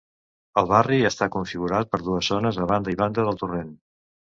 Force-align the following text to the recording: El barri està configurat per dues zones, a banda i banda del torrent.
El 0.61 0.69
barri 0.71 0.97
està 1.11 1.29
configurat 1.37 1.95
per 1.95 2.03
dues 2.09 2.33
zones, 2.35 2.61
a 2.67 2.69
banda 2.77 2.97
i 2.99 3.03
banda 3.07 3.33
del 3.33 3.43
torrent. 3.45 3.75